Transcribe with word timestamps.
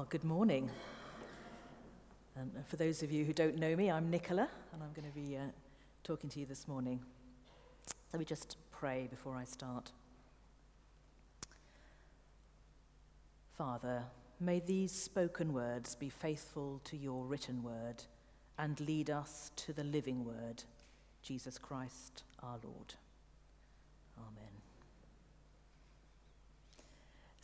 Well, 0.00 0.08
good 0.08 0.24
morning. 0.24 0.70
Um, 2.34 2.50
for 2.64 2.76
those 2.76 3.02
of 3.02 3.12
you 3.12 3.26
who 3.26 3.34
don't 3.34 3.58
know 3.58 3.76
me, 3.76 3.90
I'm 3.90 4.08
Nicola, 4.08 4.48
and 4.72 4.82
I'm 4.82 4.94
going 4.94 5.06
to 5.06 5.14
be 5.14 5.36
uh, 5.36 5.42
talking 6.04 6.30
to 6.30 6.40
you 6.40 6.46
this 6.46 6.66
morning. 6.66 7.00
Let 8.10 8.18
me 8.18 8.24
just 8.24 8.56
pray 8.72 9.08
before 9.10 9.36
I 9.36 9.44
start. 9.44 9.90
Father, 13.52 14.04
may 14.40 14.60
these 14.60 14.90
spoken 14.90 15.52
words 15.52 15.96
be 15.96 16.08
faithful 16.08 16.80
to 16.84 16.96
your 16.96 17.26
written 17.26 17.62
word 17.62 18.02
and 18.58 18.80
lead 18.80 19.10
us 19.10 19.50
to 19.56 19.74
the 19.74 19.84
living 19.84 20.24
word, 20.24 20.64
Jesus 21.22 21.58
Christ 21.58 22.22
our 22.42 22.56
Lord. 22.64 22.94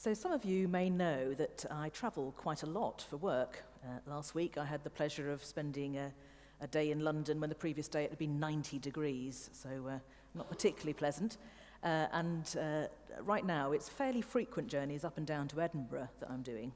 So 0.07 0.15
some 0.15 0.31
of 0.31 0.45
you 0.45 0.69
may 0.69 0.89
know 0.89 1.35
that 1.35 1.65
I 1.69 1.89
travel 1.89 2.33
quite 2.37 2.63
a 2.63 2.67
lot 2.67 3.05
for 3.11 3.17
work. 3.17 3.65
Uh, 3.85 3.99
last 4.09 4.37
week 4.37 4.57
I 4.57 4.65
had 4.65 4.85
the 4.85 4.91
pleasure 4.91 5.33
of 5.33 5.43
spending 5.43 5.97
a, 5.99 6.13
a 6.61 6.69
day 6.69 6.93
in 6.93 7.01
London 7.01 7.41
when 7.41 7.49
the 7.49 7.57
previous 7.57 7.89
day 7.89 8.05
it 8.05 8.11
had 8.11 8.19
been 8.21 8.39
90 8.39 8.79
degrees, 8.79 9.51
so 9.53 9.69
uh, 9.91 9.99
not 10.33 10.49
particularly 10.49 10.93
pleasant. 10.93 11.39
Uh, 11.83 12.07
and 12.13 12.55
uh, 12.57 12.87
right 13.25 13.45
now 13.45 13.73
it's 13.73 13.89
fairly 13.89 14.23
frequent 14.23 14.69
journeys 14.69 15.05
up 15.05 15.19
and 15.19 15.27
down 15.27 15.49
to 15.49 15.61
Edinburgh 15.61 16.09
that 16.21 16.31
I'm 16.31 16.43
doing. 16.43 16.71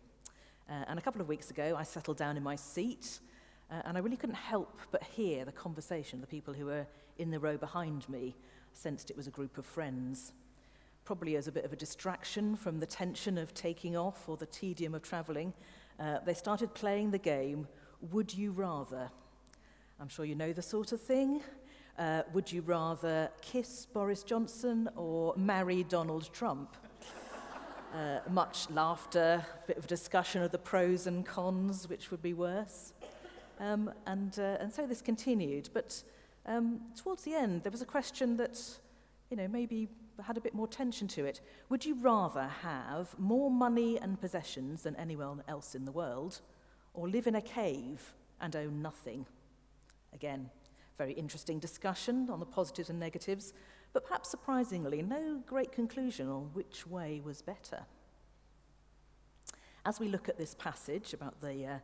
Uh, 0.69 0.87
and 0.89 0.99
a 0.99 1.03
couple 1.03 1.21
of 1.21 1.29
weeks 1.29 1.53
ago 1.53 1.77
I 1.79 1.85
settled 1.85 2.17
down 2.17 2.37
in 2.37 2.43
my 2.43 2.57
seat 2.57 3.21
uh, 3.71 3.83
and 3.85 3.97
I 3.97 4.01
really 4.01 4.17
couldn't 4.17 4.35
help 4.35 4.81
but 4.91 5.05
hear 5.05 5.45
the 5.45 5.53
conversation, 5.53 6.21
the 6.21 6.27
people 6.27 6.53
who 6.53 6.67
were 6.67 6.85
in 7.17 7.31
the 7.31 7.39
row 7.39 7.57
behind 7.57 8.09
me 8.09 8.35
sensed 8.73 9.09
it 9.09 9.17
was 9.17 9.29
a 9.29 9.31
group 9.31 9.57
of 9.57 9.67
friends 9.67 10.33
probably 11.05 11.37
as 11.37 11.49
a 11.49 11.53
bit 11.53 11.65
of 11.65 11.73
a 11.73 11.77
distraction 11.77 12.57
from 12.57 12.79
the 12.79 12.87
tension 12.87 13.39
of 13.39 13.53
taking 13.55 13.97
off 13.97 14.29
or 14.29 14.37
the 14.37 14.47
tedium 14.47 14.95
of 14.95 15.03
travelling, 15.03 15.53
uh, 15.99 16.19
they 16.25 16.35
started 16.35 16.73
playing 16.75 17.11
the 17.11 17.19
game 17.19 17.67
Would 18.11 18.33
You 18.35 18.53
Rather? 18.53 19.11
I'm 20.01 20.09
sure 20.09 20.25
you 20.25 20.35
know 20.35 20.53
the 20.53 20.63
sort 20.63 20.93
of 20.93 21.01
thing. 21.01 21.43
Uh, 21.99 22.23
would 22.33 22.51
you 22.51 22.63
rather 22.63 23.29
kiss 23.43 23.85
Boris 23.85 24.23
Johnson 24.23 24.89
or 24.97 25.35
marry 25.37 25.83
Donald 25.83 26.33
Trump? 26.33 26.75
uh, 27.95 28.21
much 28.31 28.71
laughter, 28.71 29.45
a 29.63 29.67
bit 29.67 29.77
of 29.77 29.87
discussion 29.87 30.43
of 30.43 30.51
the 30.51 30.59
pros 30.59 31.07
and 31.07 31.27
cons, 31.27 31.87
which 31.91 32.11
would 32.11 32.23
be 32.23 32.33
worse. 32.33 32.95
Um, 33.59 33.93
and, 34.07 34.39
uh, 34.39 34.57
and 34.61 34.73
so 34.73 34.87
this 34.87 35.03
continued. 35.03 35.69
But 35.75 36.03
um, 36.47 36.81
towards 36.97 37.25
the 37.25 37.35
end, 37.35 37.63
there 37.63 37.73
was 37.73 37.83
a 37.83 37.87
question 37.87 38.39
that, 38.39 38.59
you 39.31 39.37
know, 39.37 39.49
maybe 39.49 39.89
had 40.23 40.37
a 40.37 40.41
bit 40.41 40.55
more 40.55 40.69
tension 40.69 41.09
to 41.09 41.25
it. 41.25 41.41
Would 41.69 41.85
you 41.85 41.95
rather 42.01 42.49
have 42.63 43.19
more 43.19 43.51
money 43.51 43.99
and 43.99 44.21
possessions 44.21 44.83
than 44.83 44.97
anyone 44.97 45.43
else 45.49 45.75
in 45.75 45.85
the 45.85 45.93
world, 45.93 46.41
or 46.95 47.09
live 47.09 47.27
in 47.27 47.35
a 47.35 47.43
cave 47.43 48.15
and 48.41 48.55
own 48.57 48.83
nothing? 48.83 49.27
Again, 50.13 50.51
very 50.99 51.13
interesting 51.13 51.59
discussion 51.59 52.29
on 52.31 52.41
the 52.41 52.47
positives 52.47 52.91
and 52.91 53.01
negatives, 53.01 53.55
but 53.93 54.05
perhaps 54.05 54.31
surprisingly, 54.31 55.03
no 55.03 55.43
great 55.47 55.73
conclusion 55.73 56.29
on 56.29 56.51
which 56.53 56.87
way 56.87 57.21
was 57.25 57.43
better. 57.43 57.85
As 59.87 59.99
we 59.99 60.09
look 60.09 60.29
at 60.29 60.37
this 60.37 60.55
passage 60.55 61.15
about 61.15 61.41
the, 61.41 61.65
uh, 61.65 61.79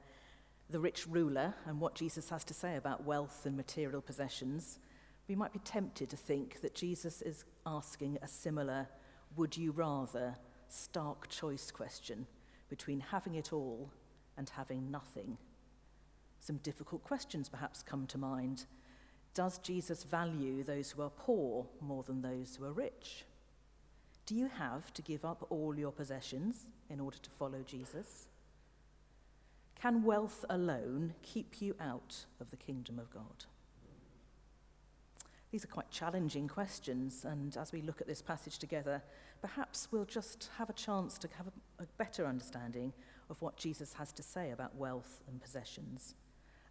the 0.69 0.79
rich 0.79 1.07
ruler 1.09 1.55
and 1.67 1.81
what 1.81 1.95
Jesus 1.95 2.29
has 2.29 2.45
to 2.45 2.55
say 2.55 2.77
about 2.77 3.05
wealth 3.05 3.47
and 3.47 3.57
material 3.57 4.03
possessions, 4.03 4.79
we 5.29 5.35
might 5.35 5.53
be 5.53 5.59
tempted 5.61 6.09
to 6.11 6.17
think 6.17 6.61
that 6.61 6.75
Jesus 6.75 7.23
is 7.23 7.45
asking 7.67 8.19
a 8.23 8.29
similar 8.29 8.87
would 9.37 9.57
you 9.57 9.73
rather 9.73 10.35
stark 10.69 11.29
choice 11.29 11.71
question 11.71 12.27
between 12.69 13.01
having 13.01 13.35
it 13.35 13.53
all 13.53 13.91
and 14.37 14.49
having 14.51 14.91
nothing. 14.91 15.37
Some 16.41 16.57
difficult 16.59 17.03
questions 17.03 17.49
perhaps 17.49 17.83
come 17.83 18.07
to 18.09 18.19
mind. 18.19 18.67
Does 19.35 19.59
Jesus 19.59 20.05
value 20.05 20.63
those 20.63 20.91
who 20.91 21.03
are 21.03 21.11
poor 21.11 21.67
more 21.81 22.03
than 22.03 22.23
those 22.23 22.57
who 22.57 22.65
are 22.65 22.73
rich? 22.73 23.25
Do 24.27 24.35
you 24.35 24.49
have 24.49 24.93
to 24.95 25.03
give 25.03 25.25
up 25.25 25.47
all 25.51 25.77
your 25.77 25.93
possessions 25.93 26.67
in 26.91 27.01
order 27.01 27.19
to 27.19 27.31
follow 27.31 27.63
Jesus? 27.65 28.29
Can 29.81 30.03
wealth 30.03 30.45
alone 30.49 31.15
keep 31.23 31.61
you 31.61 31.77
out 31.81 32.25
of 32.41 32.51
the 32.51 32.57
kingdom 32.57 32.99
of 32.99 33.11
God? 33.11 33.45
These 35.57 35.65
are 35.65 35.69
quite 35.69 35.91
challenging 35.91 36.49
questions, 36.49 37.25
and 37.25 37.57
as 37.57 37.73
we 37.73 37.81
look 37.81 38.03
at 38.03 38.07
this 38.07 38.21
passage 38.21 38.59
together, 38.59 39.03
perhaps 39.41 39.89
we'll 39.91 40.05
just 40.05 40.51
have 40.59 40.69
a 40.69 40.75
chance 40.75 41.17
to 41.17 41.29
have 41.39 41.47
a, 41.47 41.85
a 41.85 41.87
better 41.97 42.27
understanding 42.27 42.93
of 43.31 43.41
what 43.41 43.57
Jesus 43.57 43.95
has 43.95 44.13
to 44.13 44.23
say 44.23 44.51
about 44.51 44.77
wealth 44.77 45.23
and 45.27 45.41
possessions, 45.41 46.15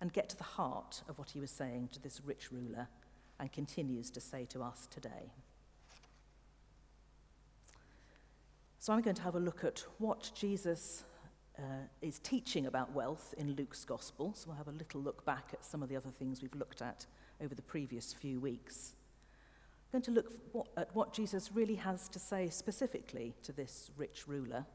and 0.02 0.14
get 0.14 0.30
to 0.30 0.38
the 0.38 0.44
heart 0.44 1.02
of 1.10 1.18
what 1.18 1.32
he 1.32 1.40
was 1.40 1.50
saying 1.50 1.90
to 1.94 2.00
this 2.00 2.22
rich 2.24 2.52
ruler 2.52 2.88
and 3.40 3.52
continues 3.52 4.12
to 4.12 4.22
say 4.22 4.46
to 4.50 4.62
us 4.62 4.88
today. 4.92 5.32
So, 8.78 8.94
I'm 8.94 9.02
going 9.02 9.16
to 9.16 9.24
have 9.24 9.34
a 9.34 9.40
look 9.40 9.64
at 9.64 9.84
what 9.98 10.30
Jesus 10.36 11.06
uh, 11.58 11.88
is 12.04 12.20
teaching 12.20 12.68
about 12.68 12.94
wealth 12.94 13.34
in 13.40 13.56
Luke's 13.56 13.84
Gospel. 13.84 14.36
So, 14.36 14.50
we'll 14.50 14.58
have 14.58 14.68
a 14.68 14.78
little 14.78 15.02
look 15.02 15.26
back 15.26 15.50
at 15.54 15.66
some 15.66 15.82
of 15.82 15.90
the 15.90 15.96
other 15.96 16.12
things 16.12 16.44
we've 16.44 16.54
looked 16.54 16.84
at 16.84 17.08
over 17.42 17.56
the 17.56 17.62
previous 17.62 18.14
few 18.14 18.40
weeks. 18.40 18.94
I'm 19.94 20.02
going 20.02 20.04
to 20.04 20.12
look 20.12 20.32
at 20.78 20.94
what 20.94 21.14
Jesus 21.14 21.52
really 21.54 21.76
has 21.76 22.10
to 22.10 22.20
say 22.20 22.50
specifically 22.50 23.34
to 23.44 23.52
this 23.52 23.92
rich 23.98 24.28
ruler. 24.28 24.66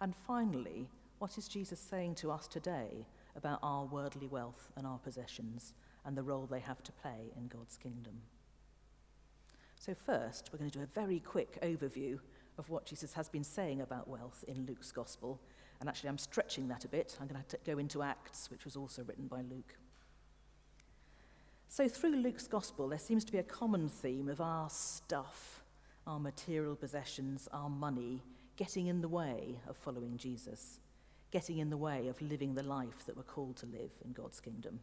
And 0.00 0.14
finally, 0.14 0.88
what 1.18 1.38
is 1.38 1.46
Jesus 1.46 1.78
saying 1.78 2.16
to 2.16 2.30
us 2.32 2.48
today 2.48 3.06
about 3.36 3.60
our 3.62 3.84
worldly 3.84 4.26
wealth 4.26 4.72
and 4.76 4.86
our 4.86 4.98
possessions 4.98 5.72
and 6.04 6.16
the 6.16 6.22
role 6.22 6.46
they 6.46 6.60
have 6.60 6.82
to 6.82 6.92
play 6.92 7.32
in 7.36 7.46
God's 7.48 7.76
kingdom? 7.76 8.14
So, 9.78 9.94
first, 9.94 10.50
we're 10.52 10.58
going 10.58 10.70
to 10.70 10.78
do 10.78 10.82
a 10.84 10.86
very 10.86 11.20
quick 11.20 11.60
overview 11.62 12.18
of 12.58 12.70
what 12.70 12.86
Jesus 12.86 13.12
has 13.12 13.28
been 13.28 13.44
saying 13.44 13.80
about 13.80 14.08
wealth 14.08 14.44
in 14.48 14.66
Luke's 14.66 14.92
Gospel. 14.92 15.40
And 15.80 15.88
actually, 15.88 16.08
I'm 16.08 16.18
stretching 16.18 16.68
that 16.68 16.84
a 16.84 16.88
bit. 16.88 17.16
I'm 17.20 17.26
going 17.26 17.42
to, 17.42 17.56
to 17.56 17.70
go 17.70 17.78
into 17.78 18.02
Acts, 18.02 18.50
which 18.50 18.64
was 18.64 18.76
also 18.76 19.02
written 19.04 19.26
by 19.26 19.42
Luke. 19.42 19.76
So, 21.68 21.88
through 21.88 22.16
Luke's 22.16 22.46
gospel, 22.46 22.88
there 22.88 22.98
seems 22.98 23.24
to 23.24 23.32
be 23.32 23.38
a 23.38 23.42
common 23.42 23.88
theme 23.88 24.28
of 24.28 24.40
our 24.40 24.70
stuff, 24.70 25.62
our 26.06 26.20
material 26.20 26.76
possessions, 26.76 27.48
our 27.52 27.68
money, 27.68 28.22
getting 28.56 28.86
in 28.86 29.00
the 29.00 29.08
way 29.08 29.58
of 29.68 29.76
following 29.76 30.16
Jesus, 30.16 30.78
getting 31.30 31.58
in 31.58 31.70
the 31.70 31.76
way 31.76 32.06
of 32.06 32.22
living 32.22 32.54
the 32.54 32.62
life 32.62 33.04
that 33.06 33.16
we're 33.16 33.24
called 33.24 33.56
to 33.56 33.66
live 33.66 33.90
in 34.04 34.12
God's 34.12 34.40
kingdom. 34.40 34.78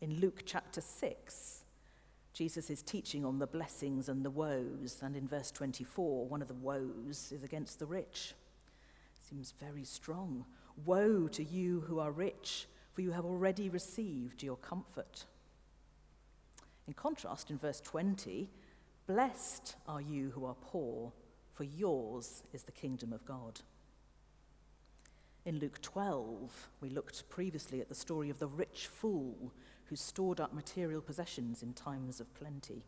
In 0.00 0.20
Luke 0.20 0.42
chapter 0.44 0.80
6, 0.80 1.64
Jesus 2.32 2.68
is 2.68 2.82
teaching 2.82 3.24
on 3.24 3.38
the 3.38 3.46
blessings 3.46 4.08
and 4.08 4.24
the 4.24 4.30
woes, 4.30 4.98
and 5.02 5.14
in 5.14 5.28
verse 5.28 5.52
24, 5.52 6.26
one 6.26 6.42
of 6.42 6.48
the 6.48 6.54
woes 6.54 7.30
is 7.32 7.44
against 7.44 7.78
the 7.78 7.86
rich. 7.86 8.34
Seems 9.30 9.54
very 9.60 9.84
strong. 9.84 10.44
Woe 10.84 11.28
to 11.28 11.44
you 11.44 11.80
who 11.82 12.00
are 12.00 12.10
rich, 12.10 12.66
for 12.92 13.02
you 13.02 13.12
have 13.12 13.24
already 13.24 13.68
received 13.68 14.42
your 14.42 14.56
comfort. 14.56 15.26
In 16.86 16.94
contrast, 16.94 17.50
in 17.50 17.58
verse 17.58 17.80
20, 17.80 18.50
blessed 19.06 19.76
are 19.88 20.00
you 20.00 20.30
who 20.30 20.44
are 20.44 20.56
poor, 20.60 21.12
for 21.52 21.64
yours 21.64 22.42
is 22.52 22.64
the 22.64 22.72
kingdom 22.72 23.12
of 23.12 23.24
God. 23.24 23.60
In 25.46 25.58
Luke 25.58 25.80
12, 25.82 26.68
we 26.80 26.90
looked 26.90 27.28
previously 27.28 27.80
at 27.80 27.88
the 27.88 27.94
story 27.94 28.30
of 28.30 28.38
the 28.38 28.46
rich 28.46 28.86
fool 28.86 29.52
who 29.86 29.96
stored 29.96 30.40
up 30.40 30.54
material 30.54 31.00
possessions 31.00 31.62
in 31.62 31.74
times 31.74 32.20
of 32.20 32.34
plenty. 32.34 32.82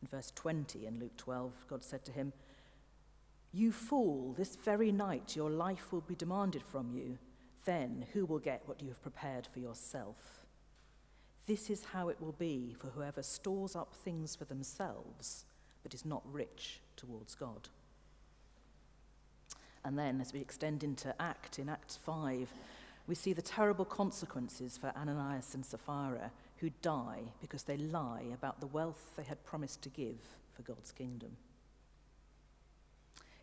In 0.00 0.08
verse 0.08 0.32
20 0.34 0.86
in 0.86 1.00
Luke 1.00 1.16
12, 1.16 1.52
God 1.68 1.82
said 1.82 2.04
to 2.04 2.12
him, 2.12 2.32
You 3.52 3.72
fool, 3.72 4.32
this 4.34 4.54
very 4.56 4.92
night 4.92 5.34
your 5.34 5.50
life 5.50 5.92
will 5.92 6.00
be 6.00 6.14
demanded 6.14 6.62
from 6.62 6.92
you. 6.92 7.18
Then 7.64 8.06
who 8.12 8.24
will 8.24 8.38
get 8.38 8.62
what 8.66 8.80
you 8.80 8.88
have 8.88 9.02
prepared 9.02 9.46
for 9.52 9.58
yourself? 9.58 10.46
This 11.48 11.70
is 11.70 11.82
how 11.82 12.10
it 12.10 12.20
will 12.20 12.34
be 12.38 12.76
for 12.78 12.88
whoever 12.88 13.22
stores 13.22 13.74
up 13.74 13.94
things 13.94 14.36
for 14.36 14.44
themselves 14.44 15.46
but 15.82 15.94
is 15.94 16.04
not 16.04 16.22
rich 16.30 16.80
towards 16.94 17.34
God. 17.34 17.70
And 19.82 19.98
then, 19.98 20.20
as 20.20 20.34
we 20.34 20.40
extend 20.40 20.84
into 20.84 21.14
Act, 21.18 21.58
in 21.58 21.70
Act 21.70 21.98
5, 22.04 22.52
we 23.06 23.14
see 23.14 23.32
the 23.32 23.40
terrible 23.40 23.86
consequences 23.86 24.76
for 24.76 24.92
Ananias 24.94 25.54
and 25.54 25.64
Sapphira 25.64 26.30
who 26.58 26.68
die 26.82 27.22
because 27.40 27.62
they 27.62 27.78
lie 27.78 28.24
about 28.34 28.60
the 28.60 28.66
wealth 28.66 29.12
they 29.16 29.22
had 29.22 29.42
promised 29.46 29.80
to 29.82 29.88
give 29.88 30.20
for 30.52 30.60
God's 30.60 30.92
kingdom. 30.92 31.30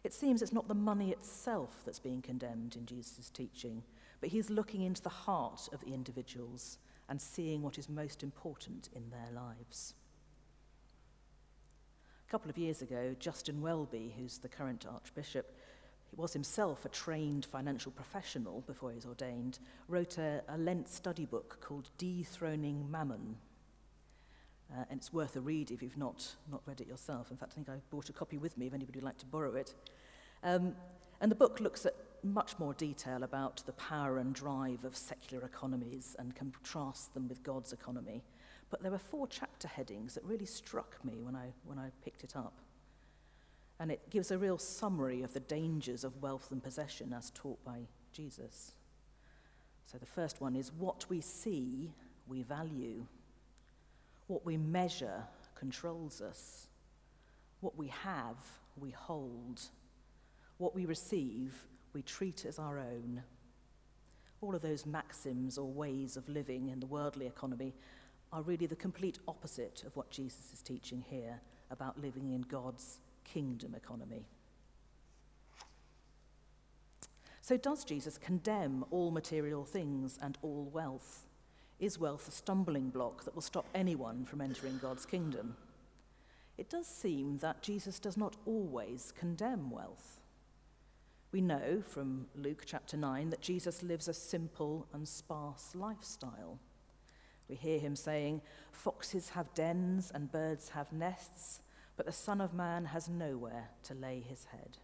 It 0.04 0.14
seems 0.14 0.44
it's 0.44 0.54
not 0.54 0.68
the 0.68 0.76
money 0.76 1.10
itself 1.10 1.82
that's 1.84 1.98
being 1.98 2.22
condemned 2.22 2.76
in 2.76 2.86
Jesus' 2.86 3.32
teaching, 3.32 3.82
but 4.22 4.30
he's 4.30 4.52
looking 4.52 4.82
into 4.82 5.02
the 5.02 5.10
heart 5.10 5.70
of 5.74 5.80
the 5.80 5.96
individuals 5.96 6.78
and 7.10 7.22
seeing 7.22 7.62
what 7.62 7.78
is 7.78 7.90
most 7.90 8.24
important 8.24 8.90
in 8.96 9.10
their 9.10 9.32
lives. 9.34 9.94
A 12.28 12.32
couple 12.32 12.50
of 12.50 12.58
years 12.58 12.82
ago, 12.82 13.16
Justin 13.20 13.62
Welby, 13.62 14.14
who's 14.18 14.40
the 14.40 14.50
current 14.50 14.86
Archbishop, 14.92 15.56
he 16.10 16.16
was 16.16 16.34
himself 16.34 16.86
a 16.86 16.90
trained 16.90 17.46
financial 17.46 17.92
professional 17.92 18.62
before 18.62 18.90
he 18.90 18.96
was 18.96 19.06
ordained, 19.06 19.60
wrote 19.88 20.18
a, 20.18 20.42
a 20.48 20.58
Lent 20.58 20.90
study 20.90 21.26
book 21.26 21.60
called 21.62 21.90
Dethroning 21.98 22.90
Mammon. 22.90 23.38
Uh, 24.72 24.86
and 24.90 24.98
it's 25.00 25.14
worth 25.14 25.36
a 25.36 25.42
read 25.42 25.70
if 25.70 25.84
you've 25.84 25.98
not, 25.98 26.36
not 26.52 26.62
read 26.66 26.82
it 26.82 26.88
yourself. 26.88 27.30
In 27.30 27.38
fact, 27.38 27.52
I 27.54 27.56
think 27.56 27.70
I 27.70 27.76
bought 27.92 28.10
a 28.10 28.14
copy 28.14 28.38
with 28.38 28.58
me 28.58 28.68
if 28.68 28.74
anybody 28.74 28.98
would 28.98 29.06
like 29.06 29.20
to 29.20 29.26
borrow 29.26 29.54
it. 29.56 29.76
Um, 30.44 30.76
and 31.22 31.30
the 31.30 31.36
book 31.36 31.60
looks 31.60 31.86
at 31.86 31.94
much 32.26 32.58
more 32.60 32.74
detail 32.74 33.24
about 33.24 33.64
the 33.66 33.74
power 33.74 34.18
and 34.18 34.34
drive 34.34 34.84
of 34.84 34.98
secular 34.98 35.46
economies 35.46 36.16
and 36.20 36.36
contrasts 36.36 37.08
them 37.08 37.28
with 37.28 37.44
God's 37.44 37.72
economy. 37.72 38.24
But 38.70 38.82
there 38.82 38.92
were 38.92 38.98
four 38.98 39.28
chapter 39.28 39.68
headings 39.68 40.16
that 40.16 40.24
really 40.26 40.46
struck 40.46 40.98
me 41.06 41.22
when 41.22 41.36
I, 41.36 41.54
when 41.66 41.78
I 41.78 41.92
picked 42.04 42.24
it 42.24 42.36
up. 42.36 42.60
And 43.80 43.92
it 43.92 44.10
gives 44.10 44.32
a 44.32 44.38
real 44.38 44.58
summary 44.58 45.22
of 45.22 45.34
the 45.34 45.40
dangers 45.40 46.04
of 46.04 46.22
wealth 46.22 46.52
and 46.52 46.64
possession 46.64 47.14
as 47.14 47.32
taught 47.32 47.64
by 47.64 47.82
Jesus. 48.12 48.72
So 49.86 49.98
the 49.98 50.06
first 50.06 50.42
one 50.42 50.56
is 50.56 50.72
what 50.74 51.06
we 51.10 51.22
see, 51.22 51.92
we 52.28 52.42
value. 52.42 53.06
What 54.28 54.46
we 54.46 54.58
measure 54.58 55.24
controls 55.54 56.22
us. 56.22 56.68
What 57.60 57.78
we 57.78 57.88
have, 57.88 58.38
we 58.78 58.92
hold. 58.92 59.62
What 60.58 60.74
we 60.74 60.86
receive, 60.86 61.54
we 61.96 62.04
treat 62.04 62.46
as 62.46 62.60
our 62.60 62.78
own. 62.78 63.24
All 64.42 64.54
of 64.54 64.62
those 64.62 64.86
maxims 64.86 65.58
or 65.58 65.72
ways 65.72 66.18
of 66.18 66.30
living 66.30 66.70
in 66.70 66.80
the 66.80 66.86
worldly 66.86 67.26
economy 67.26 67.74
are 68.32 68.44
really 68.44 68.68
the 68.68 68.76
complete 68.76 69.18
opposite 69.28 69.84
of 69.88 69.96
what 69.96 70.12
Jesus 70.12 70.52
is 70.54 70.62
teaching 70.62 71.04
here 71.10 71.40
about 71.72 72.00
living 72.00 72.34
in 72.34 72.42
God's 72.42 73.00
kingdom 73.24 73.74
economy. 73.74 74.26
So, 77.42 77.58
does 77.58 77.84
Jesus 77.86 78.18
condemn 78.18 78.84
all 78.92 79.12
material 79.12 79.64
things 79.64 80.20
and 80.22 80.38
all 80.42 80.70
wealth? 80.74 81.26
Is 81.80 82.00
wealth 82.00 82.28
a 82.28 82.32
stumbling 82.32 82.90
block 82.90 83.24
that 83.24 83.36
will 83.36 83.42
stop 83.42 83.66
anyone 83.74 84.26
from 84.26 84.42
entering 84.42 84.80
God's 84.82 85.06
kingdom? 85.06 85.56
It 86.58 86.70
does 86.70 86.88
seem 86.88 87.38
that 87.38 87.62
Jesus 87.62 88.00
does 88.00 88.18
not 88.18 88.36
always 88.46 89.14
condemn 89.18 89.70
wealth. 89.70 90.20
We 91.36 91.42
know 91.42 91.84
from 91.86 92.28
Luke 92.34 92.64
chapter 92.66 92.96
9 92.96 93.30
that 93.32 93.42
Jesus 93.42 93.84
lives 93.84 94.08
a 94.08 94.14
simple 94.14 94.88
and 94.94 95.06
sparse 95.06 95.76
lifestyle. 95.76 96.60
We 97.50 97.56
hear 97.56 97.78
him 97.78 97.98
saying, 97.98 98.42
Foxes 98.72 99.32
have 99.32 99.54
dens 99.54 100.14
and 100.16 100.32
birds 100.32 100.70
have 100.70 100.94
nests, 100.94 101.60
but 101.98 102.06
the 102.06 102.14
Son 102.14 102.40
of 102.40 102.54
Man 102.54 102.86
has 102.86 103.10
nowhere 103.10 103.72
to 103.84 103.94
lay 103.94 104.22
his 104.22 104.46
head. 104.46 104.78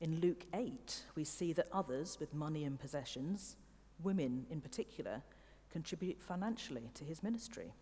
In 0.00 0.20
Luke 0.20 0.46
8, 0.54 1.06
we 1.16 1.24
see 1.24 1.52
that 1.54 1.66
others 1.72 2.18
with 2.20 2.32
money 2.32 2.62
and 2.62 2.78
possessions, 2.78 3.56
women 4.00 4.46
in 4.48 4.60
particular, 4.60 5.22
contribute 5.72 6.22
financially 6.22 6.88
to 6.94 7.02
his 7.02 7.20
ministry. 7.20 7.72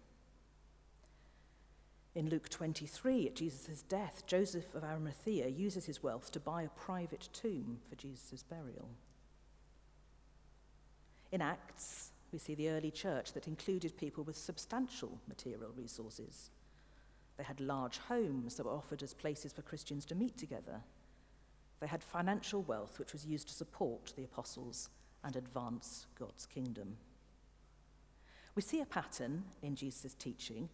In 2.14 2.28
Luke 2.28 2.48
23, 2.48 3.28
at 3.28 3.36
Jesus' 3.36 3.82
death, 3.82 4.24
Joseph 4.26 4.74
of 4.74 4.82
Arimathea 4.82 5.46
uses 5.46 5.86
his 5.86 6.02
wealth 6.02 6.32
to 6.32 6.40
buy 6.40 6.62
a 6.62 6.68
private 6.70 7.28
tomb 7.32 7.78
for 7.88 7.94
Jesus' 7.94 8.42
burial. 8.42 8.88
In 11.30 11.40
Acts, 11.40 12.10
we 12.32 12.38
see 12.38 12.56
the 12.56 12.70
early 12.70 12.90
church 12.90 13.32
that 13.32 13.46
included 13.46 13.96
people 13.96 14.24
with 14.24 14.36
substantial 14.36 15.20
material 15.28 15.70
resources. 15.76 16.50
They 17.36 17.44
had 17.44 17.60
large 17.60 17.98
homes 17.98 18.56
that 18.56 18.66
were 18.66 18.72
offered 18.72 19.04
as 19.04 19.14
places 19.14 19.52
for 19.52 19.62
Christians 19.62 20.04
to 20.06 20.16
meet 20.16 20.36
together. 20.36 20.80
They 21.78 21.86
had 21.86 22.02
financial 22.02 22.62
wealth 22.62 22.98
which 22.98 23.12
was 23.12 23.24
used 23.24 23.48
to 23.48 23.54
support 23.54 24.12
the 24.16 24.24
apostles 24.24 24.90
and 25.22 25.36
advance 25.36 26.06
God's 26.18 26.46
kingdom. 26.46 26.96
We 28.56 28.62
see 28.62 28.80
a 28.80 28.86
pattern 28.86 29.44
in 29.62 29.76
Jesus' 29.76 30.14
teaching, 30.14 30.68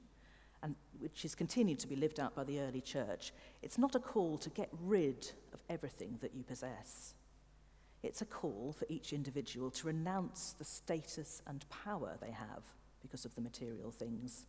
and 0.66 0.74
which 0.98 1.24
is 1.24 1.36
continued 1.36 1.78
to 1.78 1.86
be 1.86 1.94
lived 1.94 2.18
out 2.18 2.34
by 2.34 2.42
the 2.42 2.58
early 2.58 2.80
church. 2.80 3.32
It's 3.62 3.78
not 3.78 3.94
a 3.94 4.00
call 4.00 4.36
to 4.38 4.50
get 4.50 4.68
rid 4.82 5.30
of 5.54 5.60
everything 5.70 6.18
that 6.20 6.34
you 6.34 6.42
possess. 6.42 7.14
It's 8.02 8.20
a 8.20 8.26
call 8.26 8.74
for 8.76 8.84
each 8.88 9.12
individual 9.12 9.70
to 9.70 9.86
renounce 9.86 10.56
the 10.58 10.64
status 10.64 11.40
and 11.46 11.64
power 11.70 12.16
they 12.20 12.32
have 12.32 12.64
because 13.00 13.24
of 13.24 13.34
the 13.36 13.40
material 13.40 13.92
things 13.92 14.46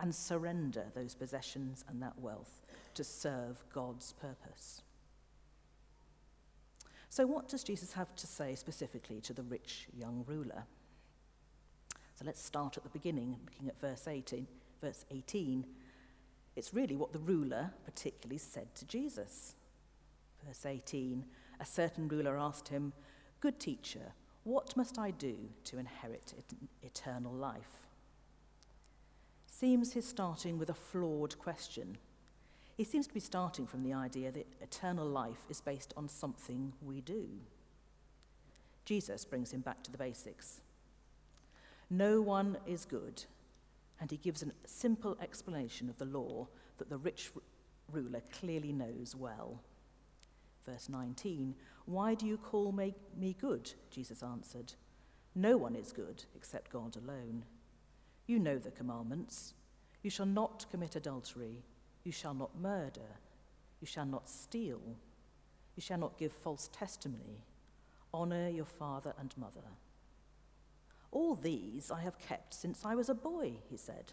and 0.00 0.12
surrender 0.12 0.86
those 0.92 1.14
possessions 1.14 1.84
and 1.88 2.02
that 2.02 2.18
wealth 2.18 2.62
to 2.94 3.04
serve 3.04 3.62
God's 3.72 4.12
purpose. 4.14 4.82
So, 7.10 7.26
what 7.26 7.48
does 7.48 7.62
Jesus 7.62 7.92
have 7.92 8.16
to 8.16 8.26
say 8.26 8.56
specifically 8.56 9.20
to 9.20 9.32
the 9.32 9.42
rich 9.42 9.86
young 9.96 10.24
ruler? 10.26 10.64
So, 12.16 12.24
let's 12.24 12.42
start 12.42 12.76
at 12.76 12.82
the 12.82 12.88
beginning, 12.88 13.36
looking 13.44 13.68
at 13.68 13.80
verse 13.80 14.08
18. 14.08 14.48
Verse 14.80 15.04
18 15.10 15.64
it's 16.56 16.74
really 16.74 16.96
what 16.96 17.12
the 17.12 17.18
ruler 17.18 17.70
particularly 17.84 18.38
said 18.38 18.74
to 18.74 18.84
Jesus. 18.84 19.54
Verse 20.46 20.66
18 20.66 21.24
A 21.60 21.64
certain 21.64 22.08
ruler 22.08 22.36
asked 22.36 22.68
him, 22.68 22.92
Good 23.40 23.58
teacher, 23.58 24.12
what 24.44 24.76
must 24.76 24.98
I 24.98 25.10
do 25.10 25.36
to 25.64 25.78
inherit 25.78 26.34
eternal 26.82 27.32
life? 27.32 27.86
seems 29.46 29.92
he's 29.92 30.08
starting 30.08 30.58
with 30.58 30.70
a 30.70 30.74
flawed 30.74 31.38
question. 31.38 31.98
He 32.76 32.84
seems 32.84 33.06
to 33.06 33.12
be 33.12 33.20
starting 33.20 33.66
from 33.66 33.82
the 33.82 33.92
idea 33.92 34.32
that 34.32 34.46
eternal 34.62 35.06
life 35.06 35.44
is 35.50 35.60
based 35.60 35.92
on 35.98 36.08
something 36.08 36.72
we 36.80 37.02
do. 37.02 37.26
Jesus 38.86 39.26
brings 39.26 39.52
him 39.52 39.60
back 39.60 39.82
to 39.82 39.92
the 39.92 39.98
basics. 39.98 40.62
No 41.90 42.22
one 42.22 42.56
is 42.66 42.86
good, 42.86 43.24
and 44.00 44.10
he 44.10 44.16
gives 44.16 44.42
a 44.42 44.46
simple 44.66 45.16
explanation 45.20 45.88
of 45.88 45.98
the 45.98 46.06
law 46.06 46.48
that 46.78 46.88
the 46.88 46.96
rich 46.96 47.30
ruler 47.92 48.22
clearly 48.32 48.72
knows 48.72 49.14
well. 49.14 49.60
Verse 50.66 50.88
19 50.88 51.54
Why 51.84 52.14
do 52.14 52.26
you 52.26 52.36
call 52.36 52.72
me, 52.72 52.94
good? 53.40 53.72
Jesus 53.90 54.22
answered. 54.22 54.72
No 55.34 55.56
one 55.56 55.76
is 55.76 55.92
good 55.92 56.24
except 56.34 56.72
God 56.72 56.96
alone. 56.96 57.44
You 58.26 58.38
know 58.38 58.58
the 58.58 58.70
commandments. 58.70 59.54
You 60.02 60.10
shall 60.10 60.26
not 60.26 60.66
commit 60.70 60.96
adultery. 60.96 61.62
You 62.04 62.12
shall 62.12 62.34
not 62.34 62.58
murder. 62.58 63.18
You 63.80 63.86
shall 63.86 64.06
not 64.06 64.28
steal. 64.28 64.80
You 65.76 65.82
shall 65.82 65.98
not 65.98 66.18
give 66.18 66.32
false 66.32 66.68
testimony. 66.72 67.44
Honor 68.12 68.48
your 68.48 68.64
father 68.64 69.14
and 69.18 69.32
mother. 69.36 69.68
All 71.12 71.34
these 71.34 71.90
I 71.90 72.00
have 72.00 72.18
kept 72.18 72.54
since 72.54 72.84
I 72.84 72.94
was 72.94 73.08
a 73.08 73.14
boy, 73.14 73.54
he 73.68 73.76
said. 73.76 74.12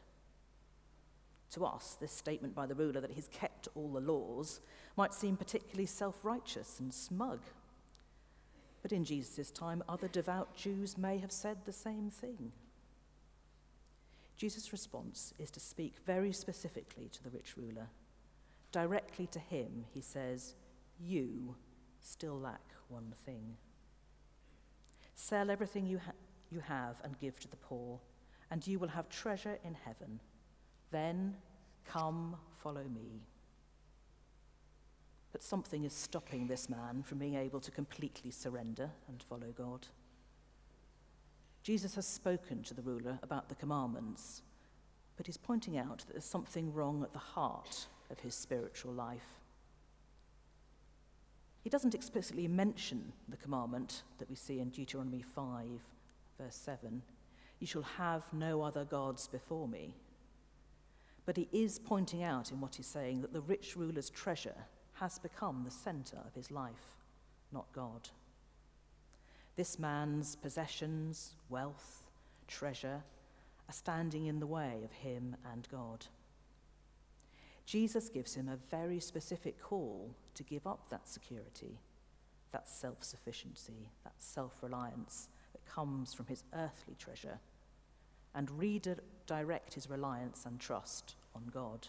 To 1.52 1.66
us, 1.66 1.96
this 2.00 2.12
statement 2.12 2.56
by 2.56 2.66
the 2.66 2.76
ruler 2.76 3.00
that 3.00 3.12
he's 3.12 3.30
kept 3.30 3.68
all 3.76 3.90
the 3.90 4.02
laws 4.02 4.60
might 4.98 5.14
seem 5.14 5.38
particularly 5.38 5.86
self 5.86 6.24
righteous 6.24 6.80
and 6.80 6.94
smug. 6.94 7.40
But 8.82 8.92
in 8.92 9.04
Jesus' 9.04 9.52
time, 9.52 9.84
other 9.88 10.08
devout 10.08 10.56
Jews 10.56 10.98
may 10.98 11.18
have 11.20 11.32
said 11.32 11.58
the 11.66 11.74
same 11.74 12.10
thing. 12.10 12.52
Jesus' 14.36 14.72
response 14.72 15.34
is 15.40 15.50
to 15.52 15.60
speak 15.60 15.96
very 16.06 16.32
specifically 16.32 17.10
to 17.12 17.24
the 17.24 17.32
rich 17.32 17.56
ruler. 17.58 17.88
Directly 18.72 19.26
to 19.28 19.40
him, 19.40 19.86
he 19.94 20.02
says, 20.02 20.54
You 21.00 21.56
still 22.02 22.40
lack 22.40 22.62
one 22.88 23.14
thing. 23.26 23.58
Sell 25.16 25.50
everything 25.50 25.88
you, 25.88 25.98
ha- 25.98 26.12
you 26.52 26.60
have 26.62 26.96
and 27.04 27.20
give 27.20 27.40
to 27.40 27.48
the 27.48 27.58
poor, 27.58 28.00
and 28.52 28.66
you 28.66 28.80
will 28.80 28.88
have 28.88 29.10
treasure 29.10 29.60
in 29.64 29.74
heaven. 29.74 30.20
Then 30.92 31.36
come, 31.86 32.36
follow 32.62 32.84
me. 32.84 33.22
But 35.32 35.44
something 35.44 35.84
is 35.84 35.94
stopping 35.94 36.48
this 36.48 36.70
man 36.70 37.04
from 37.04 37.20
being 37.20 37.36
able 37.36 37.60
to 37.60 37.72
completely 37.72 38.32
surrender 38.32 38.90
and 39.08 39.22
follow 39.24 39.54
God. 39.56 39.88
Jesus 41.64 41.96
has 41.96 42.08
spoken 42.08 42.64
to 42.64 42.74
the 42.74 42.82
ruler 42.82 43.20
about 43.22 43.50
the 43.50 43.56
commandments, 43.56 44.42
but 45.18 45.26
he's 45.26 45.38
pointing 45.38 45.78
out 45.78 46.00
that 46.00 46.14
there's 46.14 46.24
something 46.24 46.74
wrong 46.74 47.04
at 47.04 47.12
the 47.12 47.20
heart 47.20 47.88
of 48.10 48.20
his 48.20 48.36
spiritual 48.36 48.94
life. 48.94 49.42
He 51.62 51.70
doesn't 51.70 51.96
explicitly 51.96 52.48
mention 52.48 53.12
the 53.28 53.36
commandment 53.36 54.04
that 54.20 54.30
we 54.30 54.36
see 54.36 54.62
in 54.62 54.70
Deuteronomy 54.70 55.22
5, 55.22 55.66
verse 56.40 56.56
7 56.56 57.02
You 57.60 57.68
shall 57.68 57.84
have 57.84 58.24
no 58.34 58.62
other 58.62 58.86
gods 58.86 59.28
before 59.28 59.68
me. 59.68 59.96
But 61.26 61.38
he 61.38 61.50
is 61.52 61.80
pointing 61.80 62.24
out 62.24 62.52
in 62.52 62.62
what 62.62 62.76
he's 62.76 62.88
saying 62.88 63.22
that 63.22 63.34
the 63.34 63.42
rich 63.42 63.76
ruler's 63.76 64.10
treasure 64.10 64.56
has 64.94 65.20
become 65.20 65.64
the 65.64 65.72
center 65.72 66.18
of 66.26 66.34
his 66.34 66.52
life, 66.52 66.96
not 67.52 67.66
God. 67.74 68.10
This 69.56 69.78
man's 69.78 70.36
possessions, 70.36 71.36
wealth, 71.50 72.08
treasure 72.48 73.04
are 73.68 73.74
standing 73.74 74.28
in 74.28 74.40
the 74.40 74.48
way 74.48 74.82
of 74.86 74.92
him 74.92 75.36
and 75.52 75.68
God. 75.70 76.06
Jesus 77.66 78.08
gives 78.08 78.36
him 78.36 78.48
a 78.48 78.56
very 78.72 79.00
specific 79.00 79.62
call 79.62 80.16
to 80.36 80.44
give 80.44 80.66
up 80.66 80.90
that 80.90 81.10
security, 81.10 81.80
that 82.54 82.70
self 82.70 83.04
sufficiency, 83.04 83.90
that 84.06 84.14
self 84.20 84.54
reliance 84.62 85.28
comes 85.74 86.14
from 86.14 86.26
his 86.28 86.44
earthly 86.54 86.96
treasure, 86.98 87.40
and 88.36 88.52
redirect 88.52 89.74
his 89.74 89.90
reliance 89.90 90.46
and 90.46 90.60
trust 90.60 91.16
on 91.36 91.44
God. 91.54 91.88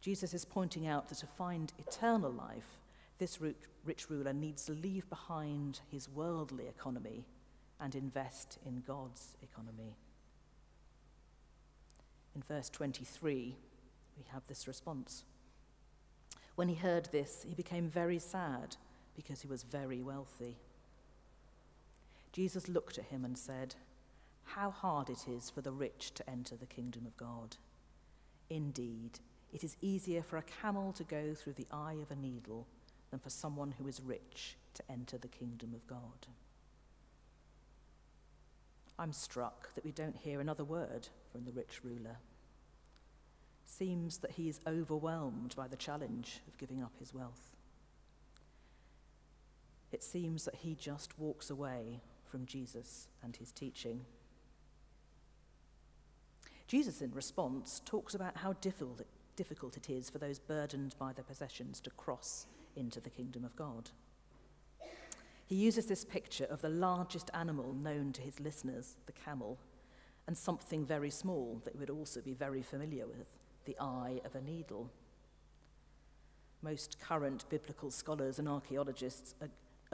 Jesus 0.00 0.34
is 0.34 0.44
pointing 0.44 0.86
out 0.86 1.08
that 1.08 1.18
to 1.18 1.26
find 1.26 1.72
eternal 1.78 2.30
life, 2.30 2.78
this 3.18 3.38
rich 3.40 4.10
ruler 4.10 4.32
needs 4.32 4.64
to 4.66 4.72
leave 4.72 5.08
behind 5.08 5.80
his 5.90 6.08
worldly 6.08 6.66
economy 6.66 7.24
and 7.80 7.94
invest 7.94 8.58
in 8.66 8.82
God's 8.86 9.36
economy. 9.42 9.96
In 12.34 12.42
verse 12.42 12.68
23, 12.68 13.56
we 14.16 14.24
have 14.32 14.42
this 14.46 14.66
response. 14.68 15.24
When 16.54 16.68
he 16.68 16.74
heard 16.74 17.08
this, 17.12 17.44
he 17.48 17.54
became 17.54 17.88
very 17.88 18.18
sad 18.18 18.76
because 19.16 19.40
he 19.40 19.48
was 19.48 19.62
very 19.62 20.02
wealthy. 20.02 20.56
Jesus 22.34 22.68
looked 22.68 22.98
at 22.98 23.04
him 23.04 23.24
and 23.24 23.38
said, 23.38 23.76
How 24.42 24.68
hard 24.68 25.08
it 25.08 25.28
is 25.28 25.50
for 25.50 25.60
the 25.60 25.70
rich 25.70 26.12
to 26.14 26.28
enter 26.28 26.56
the 26.56 26.66
kingdom 26.66 27.06
of 27.06 27.16
God. 27.16 27.56
Indeed, 28.50 29.20
it 29.52 29.62
is 29.62 29.76
easier 29.80 30.20
for 30.20 30.36
a 30.36 30.42
camel 30.42 30.92
to 30.94 31.04
go 31.04 31.32
through 31.32 31.52
the 31.52 31.68
eye 31.70 31.96
of 32.02 32.10
a 32.10 32.20
needle 32.20 32.66
than 33.12 33.20
for 33.20 33.30
someone 33.30 33.72
who 33.78 33.86
is 33.86 34.00
rich 34.00 34.56
to 34.74 34.82
enter 34.90 35.16
the 35.16 35.28
kingdom 35.28 35.74
of 35.74 35.86
God. 35.86 36.26
I'm 38.98 39.12
struck 39.12 39.72
that 39.76 39.84
we 39.84 39.92
don't 39.92 40.16
hear 40.16 40.40
another 40.40 40.64
word 40.64 41.06
from 41.30 41.44
the 41.44 41.52
rich 41.52 41.82
ruler. 41.84 42.16
Seems 43.64 44.18
that 44.18 44.32
he 44.32 44.48
is 44.48 44.58
overwhelmed 44.66 45.54
by 45.56 45.68
the 45.68 45.76
challenge 45.76 46.40
of 46.48 46.58
giving 46.58 46.82
up 46.82 46.94
his 46.98 47.14
wealth. 47.14 47.54
It 49.92 50.02
seems 50.02 50.44
that 50.46 50.56
he 50.56 50.74
just 50.74 51.16
walks 51.16 51.48
away 51.48 52.00
from 52.34 52.46
Jesus 52.46 53.06
and 53.22 53.36
his 53.36 53.52
teaching. 53.52 54.00
Jesus, 56.66 57.00
in 57.00 57.12
response, 57.12 57.80
talks 57.84 58.16
about 58.16 58.38
how 58.38 58.54
difficult 58.54 59.76
it 59.76 59.88
is 59.88 60.10
for 60.10 60.18
those 60.18 60.40
burdened 60.40 60.96
by 60.98 61.12
their 61.12 61.22
possessions 61.22 61.78
to 61.78 61.90
cross 61.90 62.46
into 62.74 63.00
the 63.00 63.08
kingdom 63.08 63.44
of 63.44 63.54
God. 63.54 63.90
He 65.46 65.54
uses 65.54 65.86
this 65.86 66.04
picture 66.04 66.46
of 66.46 66.60
the 66.60 66.70
largest 66.70 67.30
animal 67.34 67.72
known 67.72 68.12
to 68.14 68.20
his 68.20 68.40
listeners, 68.40 68.96
the 69.06 69.12
camel, 69.12 69.60
and 70.26 70.36
something 70.36 70.84
very 70.84 71.10
small 71.10 71.62
that 71.64 71.78
would 71.78 71.88
also 71.88 72.20
be 72.20 72.34
very 72.34 72.62
familiar 72.62 73.06
with, 73.06 73.28
the 73.64 73.76
eye 73.78 74.20
of 74.24 74.34
a 74.34 74.40
needle. 74.40 74.90
Most 76.62 76.98
current 76.98 77.44
biblical 77.48 77.92
scholars 77.92 78.40
and 78.40 78.48
archaeologists 78.48 79.36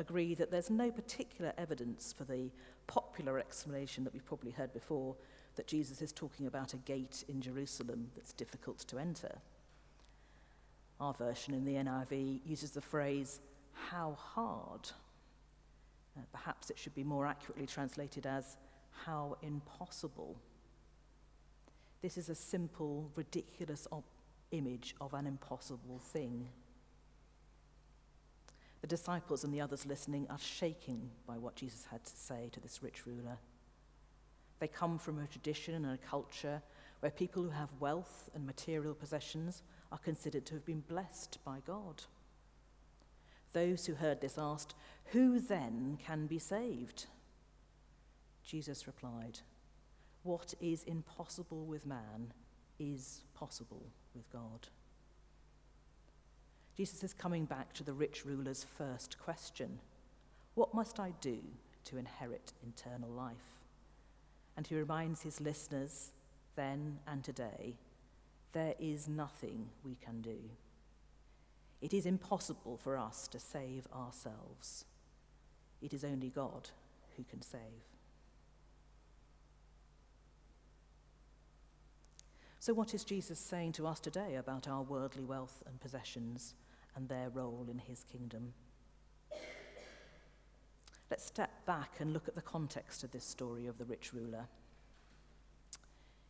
agree 0.00 0.34
that 0.34 0.50
there's 0.50 0.70
no 0.70 0.90
particular 0.90 1.52
evidence 1.58 2.12
for 2.12 2.24
the 2.24 2.50
popular 2.86 3.38
explanation 3.38 4.02
that 4.04 4.12
we've 4.12 4.26
probably 4.26 4.50
heard 4.50 4.72
before 4.72 5.14
that 5.56 5.66
Jesus 5.66 6.00
is 6.00 6.10
talking 6.10 6.46
about 6.46 6.72
a 6.72 6.78
gate 6.78 7.22
in 7.28 7.40
Jerusalem 7.40 8.10
that's 8.16 8.32
difficult 8.32 8.78
to 8.78 8.98
enter. 8.98 9.38
Our 11.00 11.12
version 11.12 11.54
in 11.54 11.64
the 11.64 11.74
NIV 11.74 12.40
uses 12.46 12.70
the 12.70 12.80
phrase, 12.80 13.40
how 13.72 14.16
hard. 14.18 14.90
Uh, 16.16 16.22
perhaps 16.32 16.70
it 16.70 16.78
should 16.78 16.94
be 16.94 17.04
more 17.04 17.26
accurately 17.26 17.66
translated 17.66 18.26
as, 18.26 18.56
how 19.04 19.36
impossible. 19.42 20.36
This 22.02 22.16
is 22.16 22.28
a 22.30 22.34
simple, 22.34 23.10
ridiculous 23.14 23.86
op- 23.92 24.04
image 24.50 24.94
of 25.00 25.14
an 25.14 25.26
impossible 25.26 26.00
thing. 26.12 26.48
The 28.80 28.86
disciples 28.86 29.44
and 29.44 29.52
the 29.52 29.60
others 29.60 29.86
listening 29.86 30.26
are 30.30 30.38
shaken 30.38 31.10
by 31.26 31.36
what 31.36 31.56
Jesus 31.56 31.86
had 31.90 32.04
to 32.04 32.16
say 32.16 32.48
to 32.52 32.60
this 32.60 32.82
rich 32.82 33.06
ruler. 33.06 33.38
They 34.58 34.68
come 34.68 34.98
from 34.98 35.18
a 35.18 35.26
tradition 35.26 35.74
and 35.74 35.86
a 35.86 35.98
culture 35.98 36.62
where 37.00 37.10
people 37.10 37.42
who 37.42 37.50
have 37.50 37.68
wealth 37.80 38.30
and 38.34 38.46
material 38.46 38.94
possessions 38.94 39.62
are 39.90 39.98
considered 39.98 40.46
to 40.46 40.54
have 40.54 40.64
been 40.64 40.84
blessed 40.86 41.38
by 41.44 41.58
God. 41.66 42.02
Those 43.52 43.86
who 43.86 43.94
heard 43.94 44.20
this 44.20 44.38
asked, 44.38 44.74
Who 45.06 45.40
then 45.40 45.98
can 46.04 46.26
be 46.26 46.38
saved? 46.38 47.06
Jesus 48.44 48.86
replied, 48.86 49.40
What 50.22 50.54
is 50.60 50.84
impossible 50.84 51.64
with 51.64 51.86
man 51.86 52.32
is 52.78 53.22
possible 53.34 53.82
with 54.14 54.30
God. 54.32 54.68
Jesus 56.80 57.04
is 57.04 57.12
coming 57.12 57.44
back 57.44 57.74
to 57.74 57.84
the 57.84 57.92
rich 57.92 58.24
ruler's 58.24 58.64
first 58.64 59.18
question 59.18 59.80
What 60.54 60.72
must 60.72 60.98
I 60.98 61.12
do 61.20 61.36
to 61.84 61.98
inherit 61.98 62.54
eternal 62.66 63.10
life? 63.10 63.34
and 64.56 64.66
he 64.66 64.74
reminds 64.74 65.20
his 65.20 65.42
listeners 65.42 66.12
then 66.56 66.98
and 67.06 67.22
today 67.22 67.74
there 68.52 68.72
is 68.80 69.08
nothing 69.08 69.68
we 69.84 69.94
can 70.02 70.22
do. 70.22 70.38
It 71.82 71.92
is 71.92 72.06
impossible 72.06 72.78
for 72.78 72.96
us 72.96 73.28
to 73.28 73.38
save 73.38 73.86
ourselves. 73.94 74.86
It 75.82 75.92
is 75.92 76.02
only 76.02 76.30
God 76.30 76.70
who 77.18 77.24
can 77.24 77.42
save. 77.42 77.84
So, 82.58 82.72
what 82.72 82.94
is 82.94 83.04
Jesus 83.04 83.38
saying 83.38 83.72
to 83.72 83.86
us 83.86 84.00
today 84.00 84.36
about 84.36 84.66
our 84.66 84.80
worldly 84.80 85.24
wealth 85.24 85.62
and 85.66 85.78
possessions 85.78 86.54
and 86.96 87.08
their 87.08 87.28
role 87.30 87.66
in 87.70 87.78
his 87.78 88.04
kingdom? 88.04 88.52
Let's 91.10 91.24
step 91.24 91.66
back 91.66 91.94
and 91.98 92.12
look 92.12 92.28
at 92.28 92.36
the 92.36 92.42
context 92.42 93.02
of 93.02 93.10
this 93.10 93.24
story 93.24 93.66
of 93.66 93.78
the 93.78 93.84
rich 93.84 94.12
ruler. 94.12 94.46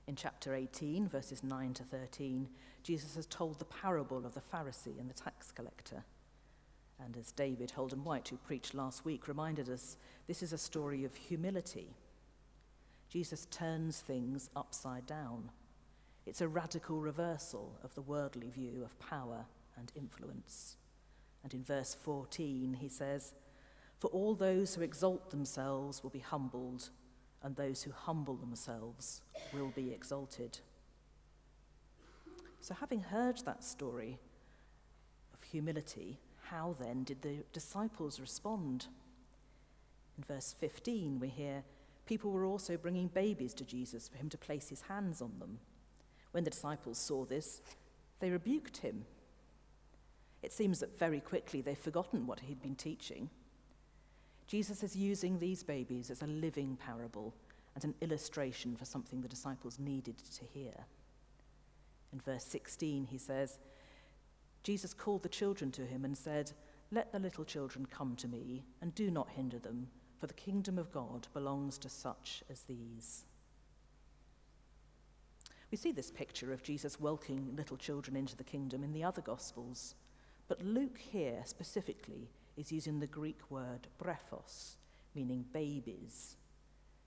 In 0.06 0.16
chapter 0.16 0.54
18, 0.54 1.06
verses 1.06 1.44
9 1.44 1.74
to 1.74 1.84
13, 1.84 2.48
Jesus 2.82 3.14
has 3.14 3.26
told 3.26 3.58
the 3.58 3.66
parable 3.66 4.24
of 4.24 4.34
the 4.34 4.40
Pharisee 4.40 4.98
and 4.98 5.08
the 5.08 5.14
tax 5.14 5.52
collector. 5.52 6.02
And 6.98 7.16
as 7.16 7.30
David 7.32 7.70
Holden 7.70 8.04
White, 8.04 8.28
who 8.28 8.36
preached 8.36 8.74
last 8.74 9.04
week, 9.04 9.28
reminded 9.28 9.68
us, 9.68 9.98
this 10.26 10.42
is 10.42 10.52
a 10.52 10.58
story 10.58 11.04
of 11.04 11.14
humility. 11.14 11.94
Jesus 13.10 13.46
turns 13.50 14.00
things 14.00 14.50
upside 14.56 15.06
down. 15.06 15.50
It's 16.26 16.40
a 16.40 16.48
radical 16.48 17.00
reversal 17.00 17.78
of 17.84 17.94
the 17.94 18.02
worldly 18.02 18.50
view 18.50 18.82
of 18.84 18.98
power 18.98 19.44
and 19.80 19.90
influence. 19.96 20.76
And 21.42 21.52
in 21.52 21.64
verse 21.64 21.96
14, 22.00 22.74
he 22.80 22.88
says, 22.88 23.32
for 24.00 24.08
all 24.08 24.34
those 24.34 24.74
who 24.74 24.80
exalt 24.80 25.30
themselves 25.30 26.02
will 26.02 26.10
be 26.10 26.20
humbled, 26.20 26.88
and 27.42 27.54
those 27.54 27.82
who 27.82 27.92
humble 27.92 28.34
themselves 28.34 29.20
will 29.52 29.72
be 29.76 29.92
exalted. 29.92 30.58
So, 32.62 32.74
having 32.74 33.00
heard 33.00 33.42
that 33.44 33.62
story 33.62 34.18
of 35.34 35.42
humility, 35.42 36.18
how 36.44 36.76
then 36.80 37.04
did 37.04 37.20
the 37.20 37.44
disciples 37.52 38.18
respond? 38.18 38.86
In 40.16 40.24
verse 40.24 40.54
15, 40.58 41.20
we 41.20 41.28
hear 41.28 41.62
people 42.06 42.30
were 42.30 42.46
also 42.46 42.78
bringing 42.78 43.08
babies 43.08 43.52
to 43.54 43.64
Jesus 43.66 44.08
for 44.08 44.16
him 44.16 44.30
to 44.30 44.38
place 44.38 44.70
his 44.70 44.82
hands 44.82 45.20
on 45.20 45.32
them. 45.38 45.58
When 46.32 46.44
the 46.44 46.50
disciples 46.50 46.96
saw 46.96 47.26
this, 47.26 47.60
they 48.20 48.30
rebuked 48.30 48.78
him. 48.78 49.04
It 50.42 50.52
seems 50.52 50.80
that 50.80 50.98
very 50.98 51.20
quickly 51.20 51.60
they've 51.60 51.76
forgotten 51.78 52.26
what 52.26 52.40
he'd 52.40 52.62
been 52.62 52.76
teaching 52.76 53.30
Jesus 54.50 54.82
is 54.82 54.96
using 54.96 55.38
these 55.38 55.62
babies 55.62 56.10
as 56.10 56.22
a 56.22 56.26
living 56.26 56.76
parable 56.84 57.32
and 57.76 57.84
an 57.84 57.94
illustration 58.00 58.74
for 58.74 58.84
something 58.84 59.20
the 59.20 59.28
disciples 59.28 59.78
needed 59.78 60.18
to 60.18 60.44
hear. 60.44 60.72
In 62.12 62.18
verse 62.18 62.42
16, 62.46 63.04
he 63.04 63.16
says, 63.16 63.60
Jesus 64.64 64.92
called 64.92 65.22
the 65.22 65.28
children 65.28 65.70
to 65.70 65.86
him 65.86 66.04
and 66.04 66.18
said, 66.18 66.50
Let 66.90 67.12
the 67.12 67.20
little 67.20 67.44
children 67.44 67.86
come 67.86 68.16
to 68.16 68.26
me, 68.26 68.64
and 68.82 68.92
do 68.92 69.08
not 69.08 69.30
hinder 69.30 69.60
them, 69.60 69.86
for 70.18 70.26
the 70.26 70.34
kingdom 70.34 70.78
of 70.78 70.90
God 70.90 71.28
belongs 71.32 71.78
to 71.78 71.88
such 71.88 72.42
as 72.50 72.62
these. 72.62 73.26
We 75.70 75.78
see 75.78 75.92
this 75.92 76.10
picture 76.10 76.52
of 76.52 76.64
Jesus 76.64 76.98
welcoming 76.98 77.54
little 77.54 77.76
children 77.76 78.16
into 78.16 78.36
the 78.36 78.42
kingdom 78.42 78.82
in 78.82 78.92
the 78.92 79.04
other 79.04 79.22
Gospels, 79.22 79.94
but 80.50 80.64
Luke 80.64 80.98
here 80.98 81.42
specifically 81.44 82.28
is 82.56 82.72
using 82.72 82.98
the 82.98 83.06
Greek 83.06 83.38
word 83.50 83.86
brephos, 84.02 84.74
meaning 85.14 85.44
babies. 85.52 86.34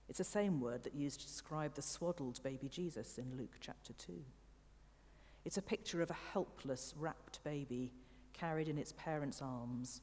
It's 0.08 0.16
the 0.16 0.24
same 0.24 0.62
word 0.62 0.82
that 0.84 0.94
used 0.94 1.20
to 1.20 1.26
describe 1.26 1.74
the 1.74 1.82
swaddled 1.82 2.42
baby 2.42 2.70
Jesus 2.70 3.18
in 3.18 3.36
Luke 3.36 3.56
chapter 3.60 3.92
2. 3.92 4.14
It's 5.44 5.58
a 5.58 5.62
picture 5.62 6.00
of 6.00 6.10
a 6.10 6.16
helpless, 6.32 6.94
wrapped 6.96 7.44
baby 7.44 7.92
carried 8.32 8.66
in 8.66 8.78
its 8.78 8.92
parents' 8.92 9.42
arms, 9.42 10.00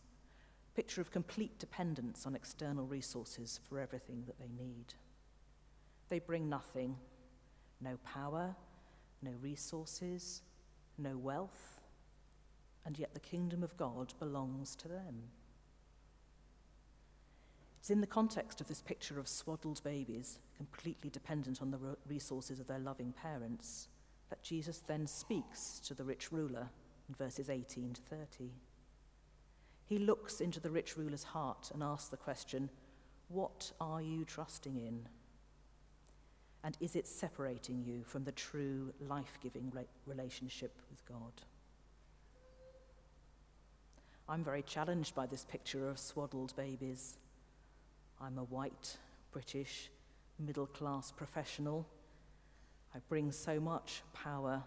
picture 0.75 1.01
of 1.01 1.09
complete 1.09 1.57
dependence 1.57 2.27
on 2.27 2.35
external 2.35 2.85
resources 2.85 3.59
for 3.67 3.79
everything 3.79 4.23
that 4.27 4.37
they 4.37 4.51
need. 4.63 4.93
They 6.09 6.19
bring 6.19 6.47
nothing, 6.47 6.95
no 7.81 7.97
power, 8.05 8.55
no 9.23 9.31
resources, 9.41 10.43
no 10.99 11.17
wealth, 11.17 11.70
and 12.85 12.97
yet 12.97 13.13
the 13.13 13.19
kingdom 13.19 13.63
of 13.63 13.77
God 13.77 14.13
belongs 14.19 14.75
to 14.77 14.87
them. 14.87 15.23
It's 17.79 17.89
in 17.89 18.01
the 18.01 18.07
context 18.07 18.61
of 18.61 18.67
this 18.67 18.81
picture 18.81 19.19
of 19.19 19.27
swaddled 19.27 19.83
babies, 19.83 20.39
completely 20.55 21.09
dependent 21.09 21.61
on 21.61 21.71
the 21.71 21.79
resources 22.07 22.59
of 22.59 22.67
their 22.67 22.79
loving 22.79 23.11
parents, 23.11 23.87
that 24.29 24.43
Jesus 24.43 24.83
then 24.85 25.07
speaks 25.07 25.79
to 25.87 25.95
the 25.95 26.03
rich 26.03 26.31
ruler 26.31 26.69
in 27.09 27.15
verses 27.15 27.49
18 27.49 27.93
to 27.93 28.01
30. 28.03 28.51
He 29.87 29.97
looks 29.97 30.41
into 30.41 30.59
the 30.59 30.69
rich 30.69 30.95
ruler's 30.95 31.23
heart 31.23 31.71
and 31.73 31.81
asks 31.81 32.09
the 32.09 32.17
question, 32.17 32.69
What 33.29 33.71
are 33.81 34.01
you 34.01 34.25
trusting 34.25 34.77
in? 34.77 35.07
And 36.63 36.77
is 36.79 36.95
it 36.95 37.07
separating 37.07 37.83
you 37.83 38.03
from 38.03 38.23
the 38.23 38.31
true 38.31 38.93
life 39.01 39.39
giving 39.41 39.71
relationship 40.05 40.79
with 40.91 41.03
God? 41.05 41.41
I'm 44.31 44.45
very 44.45 44.61
challenged 44.61 45.13
by 45.13 45.25
this 45.25 45.43
picture 45.43 45.89
of 45.89 45.99
swaddled 45.99 46.55
babies. 46.55 47.17
I'm 48.21 48.37
a 48.37 48.45
white, 48.45 48.95
British, 49.33 49.91
middle 50.39 50.67
class 50.67 51.11
professional. 51.11 51.85
I 52.95 52.99
bring 53.09 53.33
so 53.33 53.59
much 53.59 54.03
power, 54.13 54.63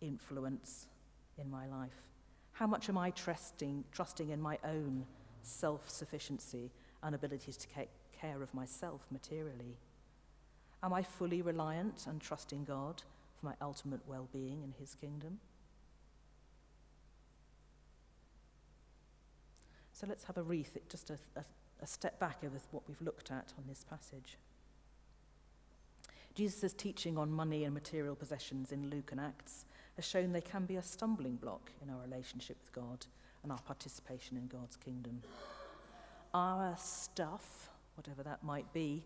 influence 0.00 0.88
in 1.38 1.48
my 1.48 1.68
life. 1.68 2.02
How 2.50 2.66
much 2.66 2.88
am 2.88 2.98
I 2.98 3.10
trusting, 3.12 3.84
trusting 3.92 4.30
in 4.30 4.40
my 4.40 4.58
own 4.64 5.06
self 5.40 5.88
sufficiency 5.88 6.72
and 7.04 7.14
ability 7.14 7.52
to 7.52 7.68
take 7.68 7.90
care 8.20 8.42
of 8.42 8.52
myself 8.54 9.02
materially? 9.12 9.76
Am 10.82 10.92
I 10.92 11.04
fully 11.04 11.42
reliant 11.42 12.08
and 12.08 12.20
trusting 12.20 12.64
God 12.64 13.04
for 13.38 13.46
my 13.46 13.54
ultimate 13.62 14.00
well 14.08 14.26
being 14.32 14.64
in 14.64 14.74
His 14.80 14.96
kingdom? 14.96 15.38
So 19.98 20.06
let's 20.06 20.24
have 20.24 20.36
a 20.36 20.42
wreath, 20.42 20.76
just 20.90 21.08
a, 21.08 21.16
a, 21.36 21.44
a 21.80 21.86
step 21.86 22.20
back 22.20 22.40
over 22.44 22.58
what 22.70 22.82
we've 22.86 23.00
looked 23.00 23.30
at 23.30 23.54
on 23.56 23.64
this 23.66 23.82
passage. 23.88 24.36
Jesus' 26.34 26.74
teaching 26.74 27.16
on 27.16 27.32
money 27.32 27.64
and 27.64 27.72
material 27.72 28.14
possessions 28.14 28.72
in 28.72 28.90
Luke 28.90 29.08
and 29.10 29.18
Acts 29.18 29.64
has 29.94 30.04
shown 30.04 30.32
they 30.32 30.42
can 30.42 30.66
be 30.66 30.76
a 30.76 30.82
stumbling 30.82 31.36
block 31.36 31.70
in 31.82 31.88
our 31.88 31.98
relationship 32.02 32.58
with 32.60 32.72
God 32.74 33.06
and 33.42 33.50
our 33.50 33.60
participation 33.60 34.36
in 34.36 34.48
God's 34.48 34.76
kingdom. 34.76 35.22
Our 36.34 36.76
stuff, 36.76 37.70
whatever 37.94 38.22
that 38.22 38.44
might 38.44 38.70
be, 38.74 39.02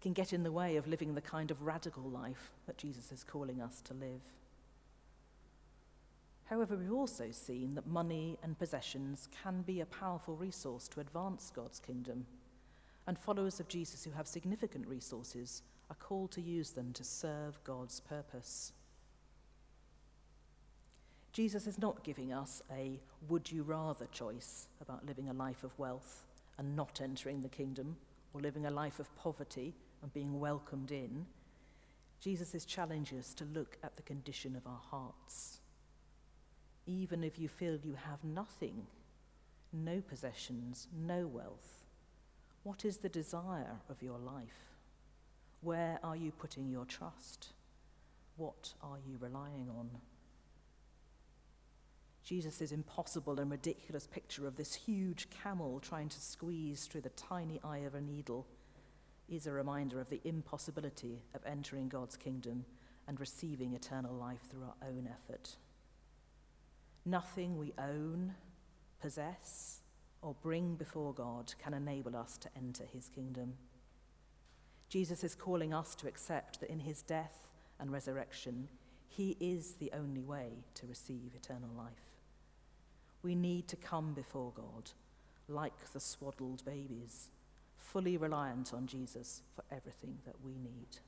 can 0.00 0.14
get 0.14 0.32
in 0.32 0.42
the 0.42 0.52
way 0.52 0.76
of 0.76 0.86
living 0.86 1.14
the 1.14 1.20
kind 1.20 1.50
of 1.50 1.60
radical 1.60 2.04
life 2.04 2.50
that 2.66 2.78
Jesus 2.78 3.12
is 3.12 3.24
calling 3.24 3.60
us 3.60 3.82
to 3.82 3.92
live. 3.92 4.22
However, 6.46 6.76
we've 6.76 6.92
also 6.92 7.30
seen 7.30 7.74
that 7.74 7.86
money 7.86 8.38
and 8.42 8.58
possessions 8.58 9.28
can 9.42 9.62
be 9.62 9.80
a 9.80 9.86
powerful 9.86 10.36
resource 10.36 10.88
to 10.88 11.00
advance 11.00 11.50
God's 11.54 11.80
kingdom, 11.80 12.26
and 13.06 13.18
followers 13.18 13.60
of 13.60 13.68
Jesus 13.68 14.04
who 14.04 14.10
have 14.10 14.26
significant 14.26 14.86
resources 14.86 15.62
are 15.90 15.96
called 15.96 16.32
to 16.32 16.40
use 16.40 16.70
them 16.70 16.92
to 16.94 17.04
serve 17.04 17.62
God's 17.64 18.00
purpose. 18.00 18.72
Jesus 21.32 21.66
is 21.66 21.78
not 21.78 22.04
giving 22.04 22.32
us 22.32 22.62
a 22.70 23.00
would 23.28 23.50
you 23.50 23.62
rather 23.62 24.06
choice 24.12 24.68
about 24.80 25.04
living 25.04 25.28
a 25.28 25.32
life 25.32 25.64
of 25.64 25.76
wealth 25.78 26.24
and 26.58 26.76
not 26.76 27.00
entering 27.02 27.40
the 27.40 27.48
kingdom, 27.48 27.96
or 28.32 28.40
living 28.40 28.66
a 28.66 28.70
life 28.70 29.00
of 29.00 29.14
poverty 29.16 29.74
and 30.02 30.12
being 30.12 30.38
welcomed 30.38 30.92
in. 30.92 31.26
Jesus 32.20 32.54
is 32.54 32.64
challenging 32.64 33.18
us 33.18 33.34
to 33.34 33.44
look 33.44 33.78
at 33.82 33.96
the 33.96 34.02
condition 34.02 34.54
of 34.54 34.66
our 34.66 34.80
hearts 34.90 35.60
even 36.86 37.24
if 37.24 37.38
you 37.38 37.48
feel 37.48 37.78
you 37.82 37.96
have 38.08 38.22
nothing, 38.22 38.86
no 39.72 40.00
possessions, 40.00 40.88
no 40.94 41.26
wealth? 41.26 41.84
What 42.62 42.84
is 42.84 42.98
the 42.98 43.08
desire 43.08 43.80
of 43.88 44.02
your 44.02 44.18
life? 44.18 44.74
Where 45.60 45.98
are 46.02 46.16
you 46.16 46.32
putting 46.32 46.68
your 46.68 46.84
trust? 46.84 47.52
What 48.36 48.74
are 48.82 48.98
you 49.06 49.16
relying 49.20 49.68
on? 49.70 49.90
Jesus' 52.24 52.72
impossible 52.72 53.38
and 53.38 53.50
ridiculous 53.50 54.06
picture 54.06 54.46
of 54.46 54.56
this 54.56 54.74
huge 54.74 55.28
camel 55.30 55.78
trying 55.78 56.08
to 56.08 56.20
squeeze 56.20 56.86
through 56.86 57.02
the 57.02 57.10
tiny 57.10 57.60
eye 57.62 57.78
of 57.78 57.94
a 57.94 58.00
needle 58.00 58.46
is 59.28 59.46
a 59.46 59.52
reminder 59.52 60.00
of 60.00 60.08
the 60.08 60.22
impossibility 60.24 61.22
of 61.34 61.44
entering 61.46 61.88
God's 61.88 62.16
kingdom 62.16 62.64
and 63.06 63.20
receiving 63.20 63.74
eternal 63.74 64.14
life 64.14 64.40
through 64.50 64.64
our 64.64 64.88
own 64.88 65.08
effort. 65.10 65.56
Nothing 67.06 67.58
we 67.58 67.72
own, 67.78 68.34
possess, 69.00 69.80
or 70.22 70.34
bring 70.42 70.74
before 70.74 71.12
God 71.12 71.54
can 71.62 71.74
enable 71.74 72.16
us 72.16 72.38
to 72.38 72.48
enter 72.56 72.84
his 72.90 73.08
kingdom. 73.08 73.54
Jesus 74.88 75.22
is 75.22 75.34
calling 75.34 75.74
us 75.74 75.94
to 75.96 76.08
accept 76.08 76.60
that 76.60 76.70
in 76.70 76.80
his 76.80 77.02
death 77.02 77.50
and 77.78 77.92
resurrection, 77.92 78.68
he 79.08 79.36
is 79.38 79.74
the 79.74 79.92
only 79.92 80.22
way 80.22 80.48
to 80.74 80.86
receive 80.86 81.32
eternal 81.34 81.70
life. 81.76 81.92
We 83.22 83.34
need 83.34 83.68
to 83.68 83.76
come 83.76 84.14
before 84.14 84.52
God 84.54 84.90
like 85.48 85.92
the 85.92 86.00
swaddled 86.00 86.64
babies, 86.64 87.28
fully 87.76 88.16
reliant 88.16 88.72
on 88.72 88.86
Jesus 88.86 89.42
for 89.54 89.64
everything 89.70 90.18
that 90.24 90.36
we 90.42 90.52
need. 90.52 90.98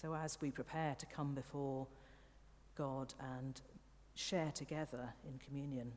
So, 0.00 0.14
as 0.14 0.40
we 0.40 0.52
prepare 0.52 0.94
to 0.96 1.06
come 1.06 1.34
before 1.34 1.88
God 2.76 3.14
and 3.34 3.60
share 4.14 4.52
together 4.54 5.12
in 5.26 5.40
communion, 5.44 5.90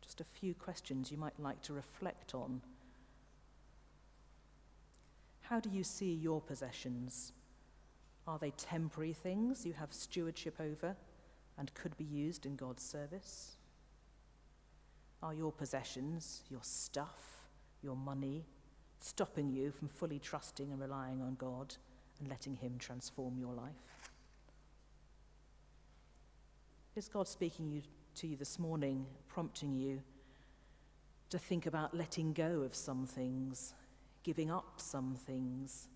just 0.00 0.22
a 0.22 0.24
few 0.24 0.54
questions 0.54 1.12
you 1.12 1.18
might 1.18 1.38
like 1.38 1.60
to 1.62 1.74
reflect 1.74 2.34
on. 2.34 2.62
How 5.42 5.60
do 5.60 5.68
you 5.68 5.84
see 5.84 6.14
your 6.14 6.40
possessions? 6.40 7.32
Are 8.26 8.38
they 8.38 8.52
temporary 8.52 9.12
things 9.12 9.66
you 9.66 9.74
have 9.74 9.92
stewardship 9.92 10.58
over 10.58 10.96
and 11.58 11.74
could 11.74 11.98
be 11.98 12.04
used 12.04 12.46
in 12.46 12.56
God's 12.56 12.82
service? 12.82 13.58
Are 15.22 15.34
your 15.34 15.52
possessions, 15.52 16.44
your 16.48 16.62
stuff, 16.62 17.44
your 17.82 17.96
money, 17.96 18.46
stopping 19.00 19.50
you 19.50 19.70
from 19.70 19.88
fully 19.88 20.18
trusting 20.18 20.72
and 20.72 20.80
relying 20.80 21.20
on 21.20 21.34
God 21.34 21.76
and 22.18 22.28
letting 22.28 22.56
Him 22.56 22.76
transform 22.78 23.38
your 23.38 23.54
life? 23.54 23.72
Is 26.96 27.08
God 27.08 27.28
speaking 27.28 27.70
you, 27.70 27.82
to 28.16 28.26
you 28.26 28.36
this 28.36 28.58
morning, 28.58 29.06
prompting 29.28 29.72
you 29.72 30.02
to 31.30 31.38
think 31.38 31.66
about 31.66 31.94
letting 31.94 32.32
go 32.32 32.62
of 32.62 32.74
some 32.74 33.06
things, 33.06 33.74
giving 34.24 34.50
up 34.50 34.80
some 34.80 35.14
things, 35.14 35.88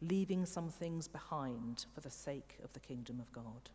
leaving 0.00 0.46
some 0.46 0.68
things 0.68 1.08
behind 1.08 1.86
for 1.94 2.00
the 2.00 2.10
sake 2.10 2.58
of 2.62 2.72
the 2.74 2.80
kingdom 2.80 3.18
of 3.18 3.32
God? 3.32 3.70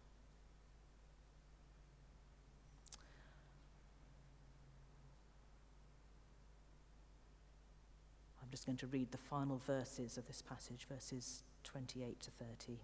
I'm 8.42 8.50
just 8.50 8.66
going 8.66 8.78
to 8.78 8.88
read 8.88 9.12
the 9.12 9.18
final 9.18 9.62
verses 9.66 10.18
of 10.18 10.26
this 10.28 10.42
passage, 10.42 10.86
verses 10.90 11.44
28 11.64 12.20
to 12.22 12.32
30. 12.32 12.80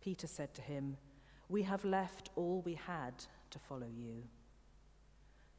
Peter 0.00 0.26
said 0.26 0.54
to 0.54 0.62
him, 0.62 0.96
We 1.48 1.62
have 1.62 1.84
left 1.84 2.30
all 2.36 2.62
we 2.64 2.74
had 2.74 3.14
to 3.50 3.58
follow 3.58 3.88
you. 3.94 4.24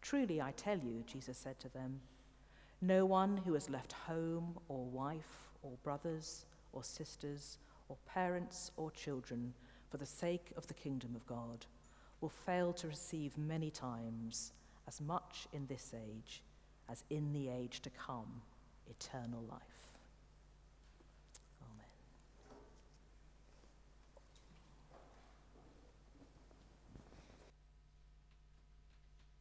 Truly, 0.02 0.41
I 0.41 0.52
tell 0.52 0.78
you, 0.78 1.04
Jesus 1.06 1.38
said 1.38 1.60
to 1.60 1.69
them, 1.69 2.02
no 2.82 3.06
one 3.06 3.38
who 3.38 3.54
has 3.56 3.69
left 3.69 3.91
home 3.91 4.58
or 4.69 4.86
wife 4.86 5.50
or 5.62 5.72
brothers 5.84 6.45
or 6.72 6.84
sisters 6.84 7.58
or 7.89 7.98
parents 8.06 8.72
or 8.78 8.89
children 8.91 9.54
for 9.89 9.98
the 9.98 10.06
sake 10.06 10.54
of 10.56 10.65
the 10.67 10.74
kingdom 10.74 11.13
of 11.15 11.26
God 11.28 11.65
will 12.22 12.30
fail 12.30 12.72
to 12.74 12.88
receive 12.88 13.38
many 13.38 13.69
times 13.69 14.54
as 14.88 15.02
much 15.02 15.48
in 15.52 15.67
this 15.67 15.93
age 15.93 16.41
as 16.89 17.04
in 17.10 17.34
the 17.34 17.50
age 17.50 17.82
to 17.82 17.89
come 17.89 18.41
eternal 18.89 19.43
life. 19.50 19.60